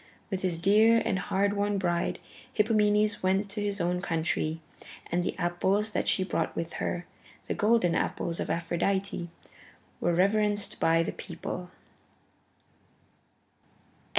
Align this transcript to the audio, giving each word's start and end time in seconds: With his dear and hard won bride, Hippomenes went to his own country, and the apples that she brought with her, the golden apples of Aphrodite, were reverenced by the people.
With 0.31 0.41
his 0.41 0.59
dear 0.59 0.99
and 1.05 1.19
hard 1.19 1.53
won 1.53 1.77
bride, 1.77 2.17
Hippomenes 2.53 3.21
went 3.21 3.51
to 3.51 3.61
his 3.61 3.79
own 3.79 4.01
country, 4.01 4.59
and 5.11 5.23
the 5.23 5.37
apples 5.37 5.91
that 5.91 6.07
she 6.07 6.23
brought 6.23 6.55
with 6.55 6.73
her, 6.81 7.05
the 7.45 7.53
golden 7.53 7.93
apples 7.93 8.39
of 8.39 8.49
Aphrodite, 8.49 9.29
were 9.99 10.15
reverenced 10.15 10.79
by 10.79 11.03
the 11.03 11.11
people. 11.13 11.69